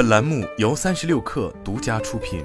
[0.00, 2.42] 本栏目由三十六氪独家出品。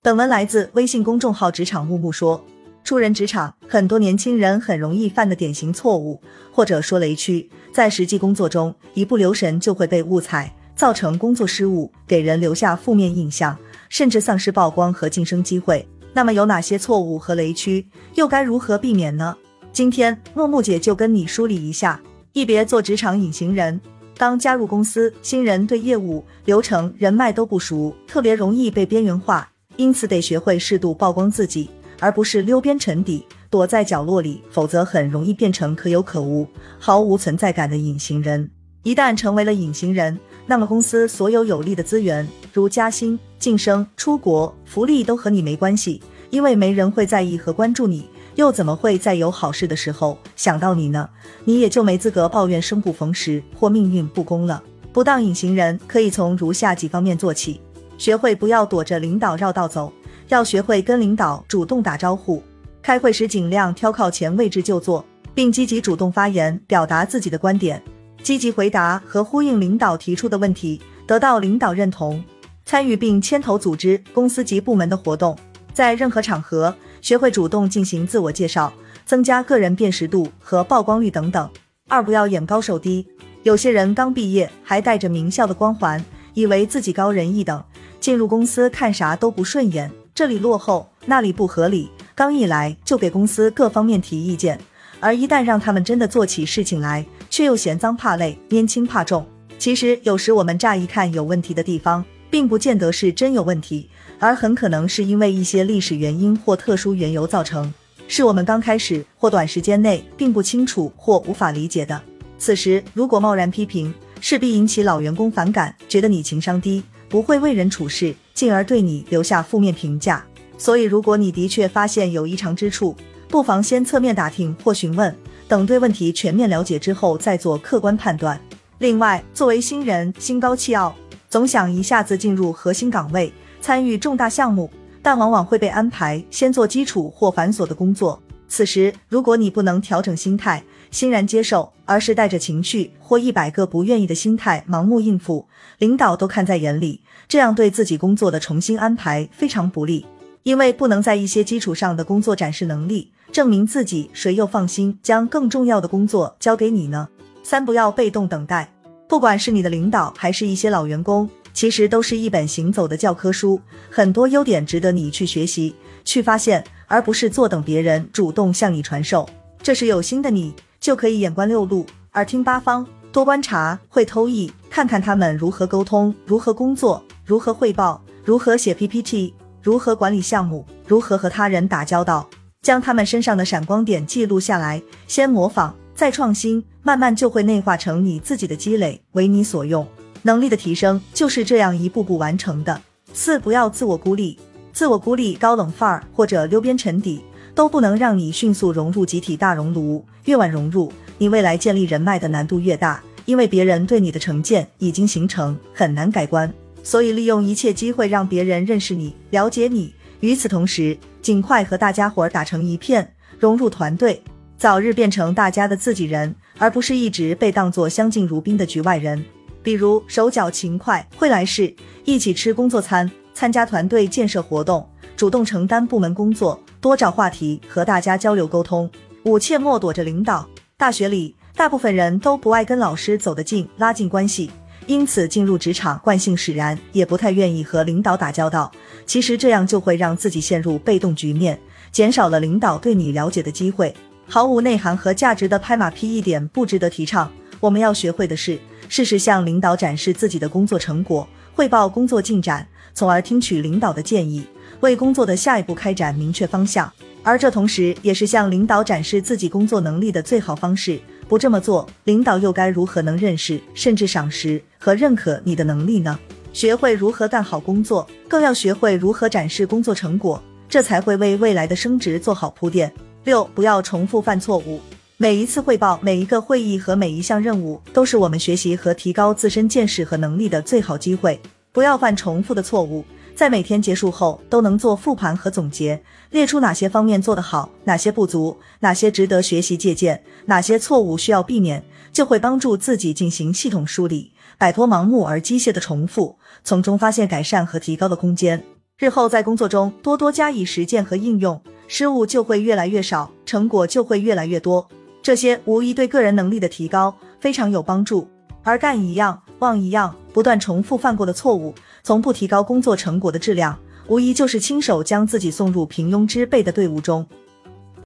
[0.00, 2.42] 本文来自微信公众号“职场木木说”。
[2.84, 13.54] 出人职场，很多年轻人很容易犯的典型错误，或者说雷区，在实际工作中一不留神就会被误踩，造成工作失误，给人留下负面印象，
[13.90, 15.86] 甚至丧失曝光和晋升机会。
[16.14, 19.36] 那么有哪些错误和雷区，又该如何避免呢？
[19.70, 22.00] 今天木木姐就跟你梳理一下，
[22.32, 23.78] 一别做职场隐形人。
[24.16, 31.68] 刚加入公司，新人对业务、流程、人脉都不熟，特别容易被边缘化，因此得学会适度曝光自己。
[32.00, 36.44] 而不是溜边沉底，躲在角落里，否则很容易变成可有可无、
[36.78, 38.50] 毫无存在感的隐形人。
[38.82, 48.04] 一旦成为了隐形人，那么公司所有有利的资源，如加薪、晋升、出国、福利，都和你没关系，因为没人会在意和关注你，
[48.34, 51.08] 又怎么会在有好事的时候想到你呢？
[51.44, 54.62] 你也就没资格抱怨生不逢时或命运不公了。
[54.92, 57.60] 不当隐形人，可以从如下几方面做起：
[57.98, 59.92] 学会不要躲着领导绕道走。
[60.28, 62.42] 要学会跟领导主动打招呼，
[62.80, 67.82] 开会时尽量挑靠前位置就坐，并积极主动发言，表达自己的观点，
[68.22, 72.22] 积极回答和呼应领导提出的问题，得到领导认同。
[72.64, 75.36] 参与并牵头组织公司及部门的活动，
[75.74, 78.72] 在任何场合学会主动进行自我介绍，
[79.04, 81.50] 增加个人辨识度和曝光率等等。
[81.88, 83.04] 二不要眼高手低，
[83.42, 87.62] 有些人刚毕业还带着名校的光环，以为自己高人一等，
[87.98, 89.90] 进入公司看啥都不顺眼。
[90.14, 94.56] 这里落后，那里不合理，刚一来就给公司各方面提意见，
[95.00, 99.26] 而一旦让他们真的做起事情来，却又嫌脏怕累，拈轻怕重。
[99.58, 103.88] 其实有时我们乍一看有问题的地方，并不见得是真有问题，
[104.22, 107.74] 而很可能是因为一些历史原因或特殊缘由造成，
[108.06, 112.00] 是我们刚开始或短时间内并不清楚或无法理解的。
[112.38, 116.80] 此时如果贸然批评，势必引起老员工反感，觉得你情商低。
[117.08, 120.24] 不会为人处事，进而对你留下负面评价。
[120.56, 122.96] 所以，如果你的确发现有异常之处，
[123.28, 125.12] 不妨先侧面打听或询问，
[125.48, 128.40] 等对问题全面了解之后再做客观判断。
[128.78, 130.94] 另外，作为新人，心高气傲，
[131.28, 133.32] 总想一下子进入核心岗位，
[133.62, 134.68] 参与重大项目，
[135.00, 138.20] 但往往会被安排先做基础或繁琐的工作。
[138.48, 145.46] 此时，如果你不能调整心态，欣然接受，而是带着情绪或一百个不愿意的心态盲目应付，
[145.78, 150.04] 领导都看在眼里，这样对自己工作的重新安排非常不利，
[150.42, 157.08] 因为不能在一些基础上的工作展示能力，证明自己，谁又放心将更重要的工作交给你呢？
[157.44, 158.70] 三不要被动等待，
[159.08, 165.74] 不管是你的领导还是一些老员工，其实都是一本行走的教科书，很多优点值得你去学习、
[166.04, 169.28] 去发现，而不是坐等别人主动向你传授。
[169.62, 170.54] 这是有心的你。
[170.80, 182.28] 就可以眼观六路，耳听八方，多观察，会偷艺，看看他们如何沟通，如何工作，如何汇报，如何写 PPT，如何管理项目，如何和他人打交道，
[182.62, 189.86] 将他们身上的闪光点记录下来，先模仿，再创新，慢慢就会内化成你自己的积累，为你所用。
[190.22, 192.80] 能力的提升就是这样一步步完成的。
[193.12, 194.38] 四，不要自我孤立，
[194.72, 197.22] 自我孤立、高冷范儿或者溜边沉底。
[197.54, 206.50] 都不能让你迅速融入集体大熔炉，越晚融入，你未来建立人脉的难度越大，因为别人对你的成见已经形成，很难改观。
[206.82, 214.22] 所以利用一切机会让别人认识你、了解你，与此同时，尽快和大家伙打成一片，融入团队，
[214.56, 219.22] 早日变成大家的自己人，而不是一直被当作相敬如宾的局外人。
[219.62, 221.74] 比如手脚勤快，会来事，
[222.04, 224.86] 一起吃工作餐，参加团队建设活动。
[225.16, 228.90] 主动承担部门工作，多找话题和大家交流沟通。
[229.24, 230.48] 五切莫躲着领导。
[230.76, 234.50] 大学里，大部分人都不爱跟老师走得近，拉近关系，
[234.88, 238.72] 因此进入职场惯性使然，也不太愿意和领导打交道。
[239.06, 241.56] 其实这样就会让自己陷入被动局面，
[241.92, 243.94] 减少了领导对你了解的机会。
[244.26, 247.30] 毫无内涵和价值的拍马屁一点不值得提倡。
[247.60, 248.58] 我们要学会的是，
[248.92, 254.44] 适时向领导展示自己的工作成果，汇报工作进展，从而听取领导的建议。
[254.80, 256.92] 为工作的下一步开展明确方向，
[257.22, 261.00] 而这同时也是向领导展示自己工作能力的最好方式。
[261.26, 266.18] 不这么做，领导又该如何能认识甚至赏识和认可你的能力呢？
[266.52, 272.92] 学会如何干好工作，更要学会如何展示工作成果，这才会为未来的升职做好铺垫。
[273.24, 274.82] 六，不要重复犯错误。
[275.22, 281.40] 每一次汇报、每一个会议和每一项任务，都是我们学习和提高自身见识和能力的最好机会。
[281.70, 283.04] 不要犯重复的错误。
[283.32, 298.60] 在每天结束后都能做复盘和总结，列出哪些方面做得好，哪些不足，哪些值得学习借鉴，哪些错误需要避免，就会帮助自己进行系统梳理，摆脱盲目而机械的重复，从中发现改善和提高的空间。
[298.98, 304.88] 日后在工作中多多加以实践和应用，失误就会越来越少，成果就会越来越多。
[305.22, 308.28] 这些无疑对个人能力的提高非常有帮助。
[308.64, 313.78] 而干一样忘一样，不断重复犯过的错误，从不提高工作成果的质量，
[314.08, 317.26] 无疑就是亲手将自己送入平庸之辈的队伍中。